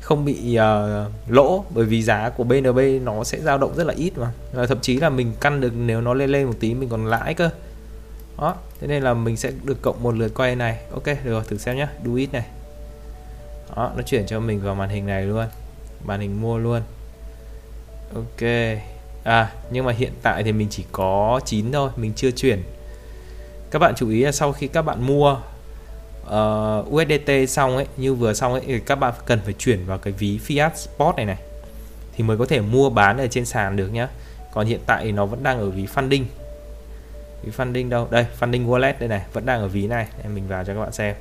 không 0.00 0.24
bị 0.24 0.58
uh, 0.58 1.12
lỗ 1.28 1.64
bởi 1.70 1.84
vì 1.84 2.02
giá 2.02 2.30
của 2.30 2.44
BNB 2.44 2.78
nó 3.02 3.24
sẽ 3.24 3.40
dao 3.40 3.58
động 3.58 3.74
rất 3.76 3.86
là 3.86 3.94
ít 3.96 4.18
mà. 4.18 4.32
Và 4.52 4.66
thậm 4.66 4.80
chí 4.80 4.96
là 4.96 5.08
mình 5.08 5.32
căn 5.40 5.60
được 5.60 5.72
nếu 5.76 6.00
nó 6.00 6.14
lên 6.14 6.30
lên 6.30 6.46
một 6.46 6.54
tí 6.60 6.74
mình 6.74 6.88
còn 6.88 7.06
lãi 7.06 7.34
cơ. 7.34 7.50
Đó 8.38 8.54
thế 8.80 8.86
nên 8.86 9.02
là 9.02 9.14
mình 9.14 9.36
sẽ 9.36 9.52
được 9.64 9.82
cộng 9.82 10.02
một 10.02 10.14
lượt 10.14 10.34
quay 10.34 10.56
này. 10.56 10.78
Ok 10.92 11.06
được 11.06 11.16
rồi 11.24 11.42
thử 11.48 11.58
xem 11.58 11.76
nhé 11.76 11.88
do 12.04 12.14
it 12.14 12.32
này. 12.32 12.46
Đó 13.76 13.92
nó 13.96 14.02
chuyển 14.02 14.26
cho 14.26 14.40
mình 14.40 14.60
vào 14.60 14.74
màn 14.74 14.88
hình 14.88 15.06
này 15.06 15.24
luôn. 15.24 15.46
Màn 16.04 16.20
hình 16.20 16.40
mua 16.40 16.58
luôn 16.58 16.82
ok. 18.14 18.48
À 19.24 19.52
nhưng 19.70 19.84
mà 19.84 19.92
hiện 19.92 20.12
tại 20.22 20.42
thì 20.42 20.52
mình 20.52 20.68
chỉ 20.70 20.84
có 20.92 21.40
9 21.44 21.72
thôi 21.72 21.90
mình 21.96 22.12
chưa 22.16 22.30
chuyển. 22.30 22.62
Các 23.70 23.78
bạn 23.78 23.94
chú 23.96 24.08
ý 24.08 24.24
là 24.24 24.32
sau 24.32 24.52
khi 24.52 24.68
các 24.68 24.82
bạn 24.82 25.06
mua 25.06 25.36
ờ, 26.24 26.84
uh, 26.86 26.94
USDT 26.94 27.30
xong 27.48 27.76
ấy 27.76 27.86
như 27.96 28.14
vừa 28.14 28.34
xong 28.34 28.52
ấy 28.52 28.62
thì 28.66 28.80
các 28.80 28.94
bạn 28.94 29.14
cần 29.26 29.40
phải 29.44 29.54
chuyển 29.58 29.84
vào 29.84 29.98
cái 29.98 30.12
ví 30.12 30.40
Fiat 30.46 30.70
Spot 30.74 31.16
này 31.16 31.26
này. 31.26 31.38
Thì 32.16 32.24
mới 32.24 32.36
có 32.36 32.46
thể 32.46 32.60
mua 32.60 32.90
bán 32.90 33.18
ở 33.18 33.26
trên 33.26 33.44
sàn 33.44 33.76
được 33.76 33.88
nhá. 33.88 34.08
Còn 34.52 34.66
hiện 34.66 34.80
tại 34.86 35.04
thì 35.04 35.12
nó 35.12 35.26
vẫn 35.26 35.42
đang 35.42 35.58
ở 35.58 35.70
ví 35.70 35.86
funding. 35.94 36.24
Ví 37.42 37.52
funding 37.56 37.88
đâu? 37.88 38.08
Đây 38.10 38.26
funding 38.40 38.66
wallet 38.66 38.92
đây 38.98 39.08
này 39.08 39.22
vẫn 39.32 39.46
đang 39.46 39.60
ở 39.60 39.68
ví 39.68 39.86
này. 39.86 40.06
Em 40.22 40.34
mình 40.34 40.48
vào 40.48 40.64
cho 40.64 40.74
các 40.74 40.80
bạn 40.80 40.92
xem. 40.92 41.14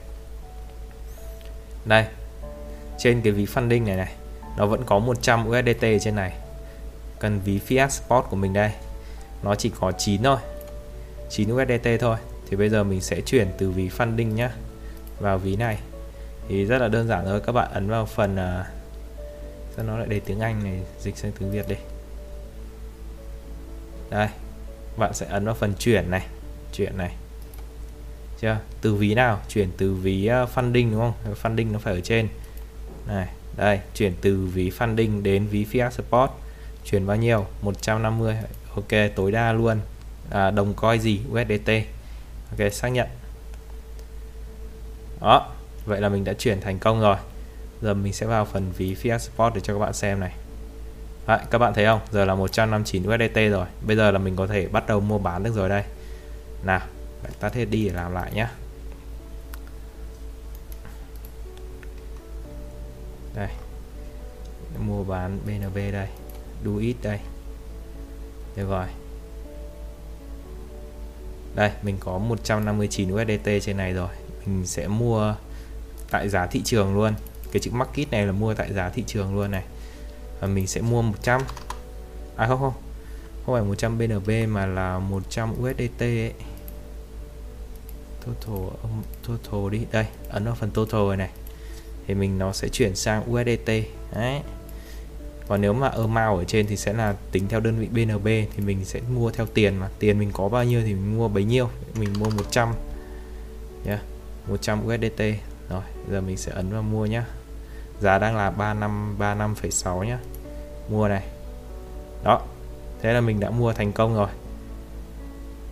Đây. 1.85 2.05
Trên 2.97 3.21
cái 3.21 3.33
ví 3.33 3.45
funding 3.45 3.85
này 3.85 3.95
này 3.95 4.13
nó 4.57 4.65
vẫn 4.65 4.83
có 4.85 4.99
100 4.99 5.49
USDT 5.49 5.85
trên 6.01 6.15
này 6.15 6.33
cần 7.19 7.39
ví 7.39 7.59
Fiat 7.67 7.89
Spot 7.89 8.25
của 8.29 8.35
mình 8.35 8.53
đây. 8.53 8.71
Nó 9.43 9.55
chỉ 9.55 9.71
có 9.79 9.91
9 9.91 10.23
thôi 10.23 10.37
9 11.29 11.53
USDT 11.53 11.87
thôi. 11.99 12.17
Thì 12.49 12.57
bây 12.57 12.69
giờ 12.69 12.83
mình 12.83 13.01
sẽ 13.01 13.21
chuyển 13.21 13.47
từ 13.57 13.71
ví 13.71 13.89
funding 13.89 14.33
nhá 14.33 14.51
vào 15.19 15.37
ví 15.37 15.55
này. 15.55 15.79
Thì 16.47 16.65
rất 16.65 16.77
là 16.77 16.87
đơn 16.87 17.07
giản 17.07 17.25
thôi 17.25 17.41
các 17.45 17.51
bạn 17.51 17.71
ấn 17.73 17.89
vào 17.89 18.05
phần 18.05 18.33
uh, 18.33 18.65
sao 19.75 19.85
nó 19.85 19.97
lại 19.97 20.07
để 20.09 20.19
tiếng 20.19 20.39
Anh 20.39 20.63
này 20.63 20.79
dịch 20.99 21.17
sang 21.17 21.31
tiếng 21.39 21.51
Việt 21.51 21.67
đi. 21.67 21.75
Đây 24.09 24.27
bạn 24.97 25.13
sẽ 25.13 25.25
ấn 25.25 25.45
vào 25.45 25.55
phần 25.55 25.73
chuyển 25.79 26.11
này 26.11 26.27
chuyển 26.73 26.97
này. 26.97 27.15
Chưa? 28.39 28.57
Từ 28.81 28.95
ví 28.95 29.13
nào? 29.13 29.39
Chuyển 29.49 29.69
từ 29.77 29.93
ví 29.93 30.29
uh, 30.43 30.49
funding 30.57 30.91
đúng 30.91 30.99
không? 30.99 31.35
Funding 31.43 31.71
nó 31.71 31.79
phải 31.79 31.93
ở 31.93 32.01
trên. 32.01 32.27
Này 33.07 33.27
đây 33.57 33.79
chuyển 33.95 34.13
từ 34.21 34.49
ví 34.53 34.69
funding 34.69 35.21
đến 35.21 35.47
ví 35.47 35.65
fiat 35.71 35.89
support 35.89 36.31
chuyển 36.91 37.07
bao 37.07 37.17
nhiêu? 37.17 37.45
150 37.61 38.35
ok 38.75 39.15
tối 39.15 39.31
đa 39.31 39.53
luôn. 39.53 39.79
À, 40.29 40.51
đồng 40.51 40.73
coi 40.73 40.99
gì? 40.99 41.21
USDT 41.31 41.69
ok 42.49 42.73
xác 42.73 42.89
nhận. 42.89 43.07
Đó 45.21 45.51
vậy 45.85 46.01
là 46.01 46.09
mình 46.09 46.23
đã 46.23 46.33
chuyển 46.33 46.61
thành 46.61 46.79
công 46.79 47.01
rồi. 47.01 47.17
Giờ 47.81 47.93
mình 47.93 48.13
sẽ 48.13 48.25
vào 48.25 48.45
phần 48.45 48.71
ví 48.77 48.95
fiat 49.03 49.17
support 49.17 49.55
để 49.55 49.61
cho 49.61 49.73
các 49.73 49.79
bạn 49.79 49.93
xem 49.93 50.19
này. 50.19 50.33
Đấy, 51.27 51.39
các 51.51 51.57
bạn 51.57 51.73
thấy 51.73 51.85
không? 51.85 51.99
Giờ 52.11 52.25
là 52.25 52.35
159 52.35 53.03
USDT 53.03 53.35
rồi. 53.51 53.65
Bây 53.81 53.95
giờ 53.95 54.11
là 54.11 54.19
mình 54.19 54.35
có 54.35 54.47
thể 54.47 54.67
bắt 54.67 54.87
đầu 54.87 54.99
mua 54.99 55.17
bán 55.17 55.43
được 55.43 55.55
rồi 55.55 55.69
đây. 55.69 55.83
Nào 56.63 56.81
tắt 57.39 57.53
hết 57.53 57.65
đi 57.65 57.87
để 57.87 57.93
làm 57.93 58.13
lại 58.13 58.31
nhé 58.33 58.47
đây. 63.35 63.49
Mua 64.79 65.03
bán 65.03 65.39
BNB 65.45 65.75
đây 65.75 66.07
do 66.65 66.77
it 66.79 66.95
đây. 67.01 67.19
Được 68.55 68.69
rồi. 68.69 68.85
Đây, 71.55 71.71
mình 71.81 71.97
có 71.99 72.17
159 72.17 73.13
USDT 73.13 73.49
trên 73.61 73.77
này 73.77 73.93
rồi. 73.93 74.09
Mình 74.45 74.65
sẽ 74.65 74.87
mua 74.87 75.35
tại 76.11 76.29
giá 76.29 76.45
thị 76.45 76.61
trường 76.65 76.95
luôn. 76.95 77.13
Cái 77.51 77.59
chữ 77.59 77.71
market 77.71 78.11
này 78.11 78.25
là 78.25 78.31
mua 78.31 78.53
tại 78.53 78.73
giá 78.73 78.89
thị 78.89 79.03
trường 79.07 79.35
luôn 79.35 79.51
này. 79.51 79.63
Và 80.39 80.47
mình 80.47 80.67
sẽ 80.67 80.81
mua 80.81 81.01
100 81.01 81.41
à 82.35 82.47
không 82.47 82.59
không. 82.59 82.73
Không 83.45 83.55
phải 83.55 83.63
100 83.63 83.97
BNB 83.97 84.29
mà 84.47 84.65
là 84.65 84.99
100 84.99 85.51
USDT 85.51 86.01
ấy. 86.01 86.33
total 88.25 88.91
total 89.27 89.69
đi. 89.71 89.85
Đây, 89.91 90.05
ấn 90.29 90.45
vào 90.45 90.55
phần 90.55 90.71
total 90.71 91.01
rồi 91.01 91.17
này. 91.17 91.29
Thì 92.07 92.13
mình 92.13 92.37
nó 92.37 92.53
sẽ 92.53 92.69
chuyển 92.69 92.95
sang 92.95 93.33
USDT 93.33 93.67
đấy 94.13 94.41
còn 95.47 95.61
nếu 95.61 95.73
mà 95.73 95.87
amount 95.87 96.39
ở 96.39 96.43
trên 96.43 96.67
thì 96.67 96.77
sẽ 96.77 96.93
là 96.93 97.15
tính 97.31 97.47
theo 97.49 97.59
đơn 97.59 97.79
vị 97.79 97.87
BNB 97.87 98.25
thì 98.25 98.63
mình 98.65 98.85
sẽ 98.85 99.01
mua 99.13 99.31
theo 99.31 99.45
tiền 99.45 99.77
mà. 99.77 99.89
Tiền 99.99 100.19
mình 100.19 100.31
có 100.33 100.49
bao 100.49 100.63
nhiêu 100.63 100.81
thì 100.85 100.93
mình 100.93 101.17
mua 101.17 101.27
bấy 101.27 101.43
nhiêu. 101.43 101.69
Mình 101.99 102.13
mua 102.19 102.29
100 102.29 102.73
yeah, 103.85 103.99
100 104.49 104.87
USDT 104.87 105.21
rồi 105.69 105.81
giờ 106.11 106.21
mình 106.21 106.37
sẽ 106.37 106.51
ấn 106.51 106.69
vào 106.69 106.81
mua 106.81 107.05
nhá. 107.05 107.25
Giá 108.01 108.19
đang 108.19 108.35
là 108.35 108.51
3535,6 108.51 110.03
nhá. 110.03 110.19
Mua 110.89 111.07
này. 111.07 111.23
Đó 112.23 112.41
thế 113.01 113.13
là 113.13 113.21
mình 113.21 113.39
đã 113.39 113.49
mua 113.49 113.73
thành 113.73 113.91
công 113.91 114.15
rồi. 114.15 114.29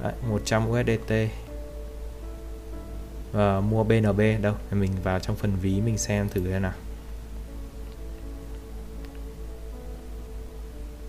Đấy, 0.04 0.14
100 0.30 0.70
USDT 0.70 1.14
và 3.32 3.60
mua 3.60 3.84
BNB 3.84 4.22
đâu. 4.42 4.54
Mình 4.72 4.92
vào 5.04 5.20
trong 5.20 5.36
phần 5.36 5.52
ví 5.62 5.82
mình 5.82 5.98
xem 5.98 6.30
thử 6.30 6.42
thế 6.48 6.60
nào. 6.60 6.74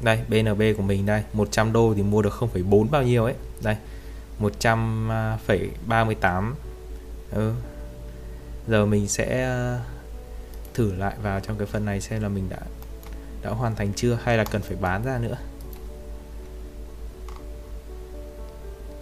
Đây 0.00 0.21
BNB 0.29 0.62
của 0.76 0.83
mình 0.83 1.07
đây. 1.07 1.23
100 1.33 1.73
đô 1.73 1.95
thì 1.97 2.03
mua 2.03 2.23
được 2.23 2.33
0,4 2.33 2.91
bao 2.91 3.03
nhiêu 3.03 3.25
ấy. 3.25 3.35
Đây 3.62 3.76
100,38 4.41 5.33
à, 6.21 6.53
ừ. 7.31 7.53
giờ 8.69 8.87
mình 8.87 9.09
sẽ 9.09 9.43
à, 9.43 9.81
thử 10.75 10.95
lại 10.95 11.17
vào 11.23 11.41
trong 11.41 11.59
cái 11.59 11.67
phần 11.67 11.85
này 11.85 12.00
xem 12.00 12.23
là 12.23 12.29
mình 12.29 12.49
đã 12.49 12.59
đã 13.43 13.50
hoàn 13.50 13.75
thành 13.75 13.93
chưa 13.97 14.19
hay 14.23 14.37
là 14.37 14.45
cần 14.45 14.62
phải 14.62 14.76
bán 14.81 15.05
ra 15.05 15.19
nữa. 15.19 15.37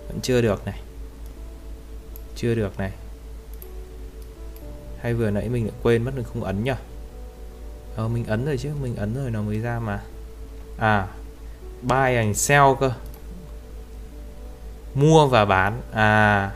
Vẫn 0.09 0.21
chưa 0.23 0.41
được 0.41 0.67
này. 0.67 0.81
Chưa 2.37 2.55
được 2.55 2.79
này. 2.79 2.93
Hay 4.99 5.15
vừa 5.15 5.31
nãy 5.31 5.49
mình 5.49 5.65
lại 5.65 5.75
quên 5.83 6.05
mất 6.05 6.13
mình 6.17 6.25
không 6.25 6.45
ấn 6.45 6.65
nhở, 6.65 6.77
ờ 7.97 8.09
mình 8.09 8.27
ấn 8.27 8.45
rồi 8.45 8.59
chứ 8.59 8.71
mình 8.83 8.97
ấn 8.97 9.15
rồi 9.15 9.31
nó 9.31 9.43
mới 9.43 9.61
ra 9.61 9.79
mà 9.79 10.03
à 10.79 11.07
buy 11.83 12.17
and 12.17 12.37
sell 12.37 12.65
cơ. 12.81 12.93
Mua 14.95 15.27
và 15.27 15.45
bán. 15.45 15.81
À 15.93 16.51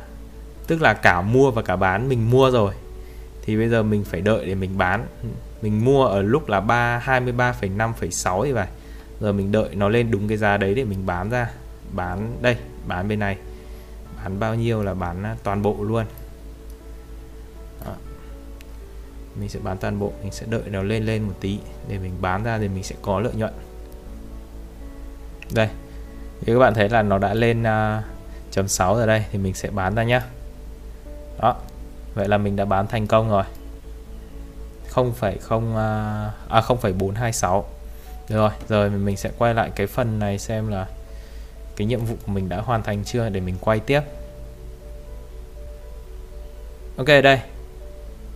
tức 0.69 0.83
là 0.83 0.95
cả 0.95 1.21
mua 1.23 1.51
và 1.51 1.63
cả 1.63 1.77
bán 1.77 2.09
mình 2.09 2.31
mua 2.31 2.51
rồi. 2.51 2.75
Thì 3.43 3.57
bây 3.57 3.69
giờ 3.69 3.83
mình 3.83 4.05
phải 4.05 4.21
đợi 4.21 4.47
để 4.47 4.55
mình 4.55 4.79
bán. 4.79 5.07
Mình 5.63 5.85
mua 5.85 6.07
ở 6.07 6.23
lúc 6.23 6.49
là 6.49 6.61
3 6.61 7.03
23,5,6 7.07 8.45
thì 8.45 8.53
vậy 8.53 8.67
giờ 9.21 9.33
mình 9.33 9.53
đợi 9.53 9.75
nó 9.75 9.89
lên 9.89 10.11
đúng 10.11 10.29
cái 10.29 10.37
giá 10.37 10.57
đấy 10.57 10.75
để 10.75 10.85
mình 10.85 11.07
bán 11.07 11.31
ra. 11.31 11.51
Bán 11.93 12.37
đây 12.43 12.57
bán 12.87 13.09
bên 13.09 13.19
này. 13.19 13.37
Bán 14.17 14.41
bao 14.41 14.55
nhiêu 14.55 14.83
là 14.83 14.95
bán 14.95 15.23
à, 15.23 15.37
toàn 15.43 15.63
bộ 15.63 15.77
luôn. 15.81 16.05
Đó. 17.87 17.93
mình 19.41 19.49
sẽ 19.49 19.61
bán 19.63 19.79
toàn 19.79 19.99
bộ 19.99 20.13
mình 20.23 20.33
sẽ 20.33 20.47
đợi 20.51 20.63
nó 20.67 20.83
lên 20.83 21.07
lên 21.07 21.23
một 21.23 21.35
tí 21.41 21.59
để 21.89 21.99
mình 21.99 22.13
bán 22.21 22.45
ra 22.45 22.59
thì 22.59 22.69
mình 22.69 22.83
sẽ 22.83 22.97
có 23.03 23.21
lợi 23.21 23.35
nhuận 23.35 23.53
đây 25.55 25.69
thì 26.41 26.53
các 26.53 26.59
bạn 26.59 26.75
thấy 26.75 26.89
là 26.89 27.03
nó 27.03 27.19
đã 27.19 27.35
lên 27.35 27.63
uh, 27.63 28.05
chấm 28.51 28.69
6 28.69 28.97
rồi 28.97 29.07
đây 29.07 29.25
thì 29.33 29.39
mình 29.39 29.55
sẽ 29.55 29.71
bán 29.71 29.95
ra 29.95 30.03
nhá. 30.03 30.23
Đó 31.41 31.57
vậy 32.15 32.29
là 32.29 32.39
mình 32.39 32.57
đã 32.57 32.65
bán 32.65 32.87
thành 32.87 33.07
công 33.07 33.31
rồi. 33.31 33.45
0,0 34.95 35.77
à, 35.77 36.31
à 36.49 36.61
0,426 36.61 37.65
được 38.29 38.37
rồi 38.37 38.51
rồi 38.69 38.91
mình 38.91 39.17
sẽ 39.17 39.31
quay 39.39 39.55
lại 39.55 39.71
cái 39.77 39.87
phần 39.87 40.19
này 40.19 40.39
xem 40.39 40.69
là 40.69 40.87
cái 41.77 41.87
nhiệm 41.87 42.05
vụ 42.05 42.17
của 42.27 42.33
mình 42.33 42.49
đã 42.49 42.61
hoàn 42.61 42.83
thành 42.83 43.05
chưa 43.05 43.29
để 43.29 43.41
mình 43.41 43.57
quay 43.61 43.81
tiếp. 43.81 44.01
Ok 46.97 47.07
đây. 47.07 47.41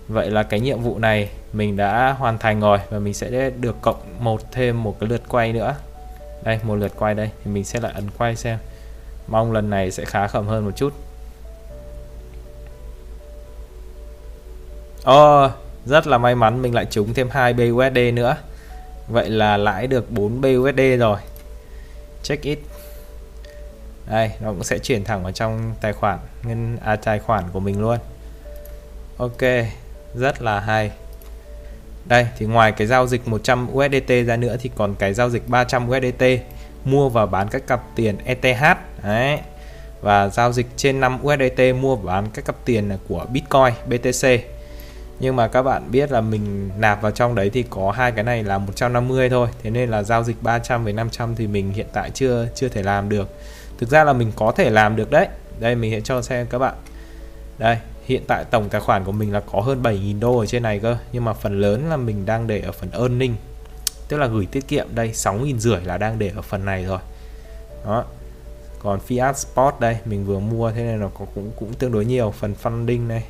Vậy 0.09 0.31
là 0.31 0.43
cái 0.43 0.61
nhiệm 0.61 0.81
vụ 0.81 0.99
này 0.99 1.31
mình 1.53 1.77
đã 1.77 2.13
hoàn 2.19 2.39
thành 2.39 2.61
rồi 2.61 2.79
và 2.91 2.99
mình 2.99 3.15
sẽ 3.15 3.51
được 3.51 3.77
cộng 3.81 4.03
một 4.19 4.53
thêm 4.53 4.83
một 4.83 4.97
cái 5.01 5.09
lượt 5.09 5.23
quay 5.29 5.53
nữa 5.53 5.75
đây 6.45 6.59
một 6.63 6.75
lượt 6.75 6.93
quay 6.99 7.15
đây 7.15 7.31
thì 7.45 7.51
mình 7.51 7.65
sẽ 7.65 7.81
lại 7.81 7.93
ấn 7.95 8.11
quay 8.19 8.37
xem 8.37 8.59
mong 9.27 9.53
lần 9.53 9.71
này 9.71 9.91
sẽ 9.91 10.05
khá 10.05 10.27
khẩm 10.29 10.47
hơn 10.47 10.65
một 10.65 10.73
chút 10.77 10.93
Ồ, 15.05 15.45
oh, 15.45 15.51
rất 15.87 16.07
là 16.07 16.19
may 16.19 16.35
mắn 16.35 16.63
mình 16.63 16.75
lại 16.75 16.87
trúng 16.91 17.15
thêm 17.15 17.31
2 17.31 17.53
BUSD 17.53 17.99
nữa. 18.15 18.37
Vậy 19.09 19.31
là 19.31 19.57
lãi 19.57 19.87
được 19.87 20.11
4 20.11 20.41
BUSD 20.41 20.81
rồi. 20.99 21.19
Check 22.23 22.43
it. 22.43 22.59
Đây, 24.07 24.31
nó 24.41 24.49
cũng 24.49 24.65
sẽ 24.65 24.79
chuyển 24.79 25.05
thẳng 25.05 25.23
vào 25.23 25.33
trong 25.33 25.75
tài 25.81 25.93
khoản 25.93 26.19
ngân 26.43 26.77
à, 26.85 26.97
tài 26.97 27.19
khoản 27.19 27.45
của 27.53 27.61
mình 27.61 27.81
luôn. 27.81 27.99
Ok, 29.17 29.41
rất 30.15 30.43
là 30.43 30.61
hay. 30.61 30.91
Đây, 32.05 32.27
thì 32.39 32.47
ngoài 32.47 32.73
cái 32.73 32.87
giao 32.87 33.07
dịch 33.07 33.29
100 33.29 33.69
USDT 33.73 34.27
ra 34.27 34.37
nữa, 34.37 34.57
thì 34.61 34.71
còn 34.77 34.95
cái 34.95 35.15
giao 35.15 35.31
dịch 35.31 35.49
300 35.49 35.89
USDT 35.91 36.25
mua 36.85 37.09
và 37.09 37.27
bán 37.27 37.49
các 37.49 37.67
cặp 37.67 37.83
tiền 37.97 38.17
ETH 38.25 38.63
đấy. 39.03 39.39
Và 40.01 40.29
giao 40.29 40.53
dịch 40.53 40.67
trên 40.77 41.01
5 41.01 41.19
USDT 41.27 41.61
mua 41.81 41.97
và 41.97 42.13
bán 42.13 42.27
các 42.35 42.45
cặp 42.45 42.57
tiền 42.65 42.91
của 43.09 43.27
Bitcoin 43.33 43.75
BTC 43.87 44.29
nhưng 45.23 45.37
mà 45.37 45.49
các 45.49 45.63
bạn 45.63 45.91
biết 45.91 46.13
là 46.13 46.21
mình 46.21 46.71
nạp 46.79 47.03
vào 47.03 47.13
trong 47.13 47.35
đấy 47.35 47.51
thì 47.51 47.65
có 47.71 47.91
hai 47.91 48.13
cái 48.13 48.25
này 48.25 48.45
là 48.45 48.59
150 48.59 49.31
thôi. 49.31 49.49
Thế 49.63 49.71
nên 49.71 49.91
là 49.91 50.03
giao 50.03 50.25
dịch 50.25 50.37
300 50.43 50.85
với 50.85 50.93
500 50.93 51.35
thì 51.37 51.47
mình 51.47 51.73
hiện 51.73 51.87
tại 51.93 52.11
chưa 52.11 52.49
chưa 52.55 52.69
thể 52.69 52.83
làm 52.83 53.09
được. 53.09 53.29
Thực 53.79 53.89
ra 53.89 54.05
là 54.05 54.13
mình 54.13 54.33
có 54.37 54.53
thể 54.53 54.71
làm 54.71 54.97
được 54.97 55.11
đấy. 55.11 55.27
Đây, 55.59 55.75
mình 55.75 55.93
sẽ 55.93 56.01
cho 56.01 56.23
xem 56.23 56.47
các 56.51 56.59
bạn. 56.59 56.75
Đây 57.59 57.77
hiện 58.05 58.23
tại 58.27 58.45
tổng 58.45 58.69
tài 58.69 58.81
khoản 58.81 59.05
của 59.05 59.13
mình 59.13 59.33
là 59.33 59.41
có 59.53 59.61
hơn 59.61 59.83
7.000 59.83 60.21
đô 60.21 60.39
ở 60.39 60.47
trên 60.47 60.63
này 60.63 60.79
cơ. 60.79 60.97
Nhưng 61.13 61.25
mà 61.25 61.33
phần 61.33 61.61
lớn 61.61 61.89
là 61.91 61.97
mình 61.97 62.27
đang 62.27 62.47
để 62.47 62.61
ở 62.61 62.73
phần 62.73 62.91
earning. 62.91 63.37
Tức 64.09 64.17
là 64.17 64.27
gửi 64.27 64.47
tiết 64.47 64.69
kiệm 64.69 64.87
đây 64.95 65.13
6.000 65.15 65.59
rưỡi 65.59 65.81
là 65.81 65.99
đang 65.99 66.19
để 66.19 66.33
ở 66.37 66.43
phần 66.43 66.65
này 66.65 66.85
rồi. 66.85 66.99
Đó. 67.87 68.05
Còn 68.83 69.01
fiat 69.09 69.33
spot 69.33 69.75
đây 69.81 69.97
mình 70.05 70.25
vừa 70.27 70.39
mua 70.39 70.71
thế 70.71 70.83
nên 70.83 71.01
nó 71.01 71.09
có 71.19 71.27
cũng 71.35 71.51
cũng 71.59 71.75
tương 71.75 71.93
đối 71.93 72.05
nhiều. 72.05 72.31
Phần 72.31 72.55
funding 72.63 73.07
này. 73.07 73.25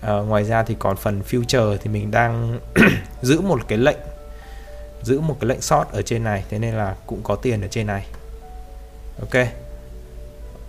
À, 0.00 0.12
ngoài 0.12 0.44
ra 0.44 0.62
thì 0.62 0.76
còn 0.78 0.96
phần 0.96 1.22
future 1.30 1.76
thì 1.82 1.90
mình 1.90 2.10
đang 2.10 2.58
giữ 3.22 3.40
một 3.40 3.60
cái 3.68 3.78
lệnh. 3.78 3.98
Giữ 5.02 5.20
một 5.20 5.36
cái 5.40 5.48
lệnh 5.48 5.60
short 5.60 5.88
ở 5.92 6.02
trên 6.02 6.24
này 6.24 6.44
thế 6.50 6.58
nên 6.58 6.74
là 6.74 6.94
cũng 7.06 7.22
có 7.22 7.36
tiền 7.36 7.62
ở 7.62 7.68
trên 7.68 7.86
này. 7.86 8.06
Ok. 9.20 9.46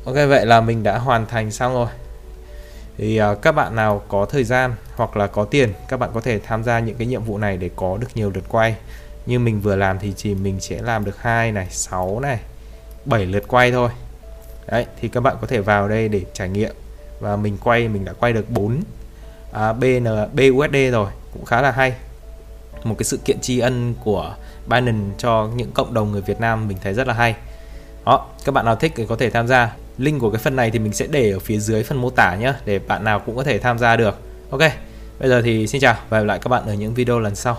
Ok 0.05 0.15
vậy 0.15 0.45
là 0.45 0.61
mình 0.61 0.83
đã 0.83 0.97
hoàn 0.97 1.25
thành 1.25 1.51
xong 1.51 1.73
rồi 1.73 1.87
thì 2.97 3.21
uh, 3.21 3.41
các 3.41 3.51
bạn 3.51 3.75
nào 3.75 4.01
có 4.07 4.25
thời 4.25 4.43
gian 4.43 4.75
hoặc 4.95 5.17
là 5.17 5.27
có 5.27 5.45
tiền 5.45 5.73
các 5.87 5.99
bạn 5.99 6.09
có 6.13 6.21
thể 6.21 6.39
tham 6.39 6.63
gia 6.63 6.79
những 6.79 6.95
cái 6.95 7.07
nhiệm 7.07 7.23
vụ 7.23 7.37
này 7.37 7.57
để 7.57 7.69
có 7.75 7.97
được 7.97 8.07
nhiều 8.15 8.29
lượt 8.29 8.43
quay. 8.49 8.75
Như 9.25 9.39
mình 9.39 9.61
vừa 9.61 9.75
làm 9.75 9.99
thì 9.99 10.13
chỉ 10.17 10.35
mình 10.35 10.59
sẽ 10.59 10.81
làm 10.81 11.05
được 11.05 11.21
hai 11.21 11.51
này 11.51 11.67
6 11.69 12.19
này 12.19 12.39
7 13.05 13.25
lượt 13.25 13.43
quay 13.47 13.71
thôi. 13.71 13.89
Đấy 14.67 14.85
thì 15.01 15.07
các 15.07 15.21
bạn 15.21 15.35
có 15.41 15.47
thể 15.47 15.59
vào 15.59 15.87
đây 15.87 16.09
để 16.09 16.21
trải 16.33 16.49
nghiệm. 16.49 16.75
Và 17.19 17.35
mình 17.35 17.57
quay 17.63 17.87
mình 17.87 18.05
đã 18.05 18.13
quay 18.13 18.33
được 18.33 18.49
4 18.49 18.81
à, 19.51 19.73
BN 19.73 20.05
BUSD 20.33 20.75
rồi 20.91 21.11
cũng 21.33 21.45
khá 21.45 21.61
là 21.61 21.71
hay. 21.71 21.93
Một 22.83 22.95
cái 22.97 23.03
sự 23.03 23.17
kiện 23.25 23.39
tri 23.41 23.59
ân 23.59 23.93
của 24.03 24.35
Binance 24.67 25.15
cho 25.17 25.49
những 25.55 25.71
cộng 25.71 25.93
đồng 25.93 26.11
người 26.11 26.21
Việt 26.21 26.39
Nam 26.39 26.67
mình 26.67 26.77
thấy 26.83 26.93
rất 26.93 27.07
là 27.07 27.13
hay. 27.13 27.35
Đó 28.05 28.27
các 28.45 28.51
bạn 28.51 28.65
nào 28.65 28.75
thích 28.75 28.91
thì 28.95 29.05
có 29.05 29.15
thể 29.15 29.29
tham 29.29 29.47
gia 29.47 29.75
link 29.97 30.21
của 30.21 30.31
cái 30.31 30.39
phần 30.39 30.55
này 30.55 30.71
thì 30.71 30.79
mình 30.79 30.93
sẽ 30.93 31.07
để 31.07 31.31
ở 31.31 31.39
phía 31.39 31.57
dưới 31.57 31.83
phần 31.83 32.01
mô 32.01 32.09
tả 32.09 32.35
nhé 32.35 32.53
để 32.65 32.79
bạn 32.79 33.03
nào 33.03 33.19
cũng 33.19 33.35
có 33.35 33.43
thể 33.43 33.59
tham 33.59 33.79
gia 33.79 33.95
được. 33.95 34.19
Ok, 34.49 34.61
bây 35.19 35.29
giờ 35.29 35.41
thì 35.41 35.67
xin 35.67 35.81
chào 35.81 35.95
và 36.09 36.17
hẹn 36.17 36.27
gặp 36.27 36.27
lại 36.27 36.39
các 36.41 36.49
bạn 36.49 36.63
ở 36.65 36.73
những 36.73 36.93
video 36.93 37.19
lần 37.19 37.35
sau. 37.35 37.57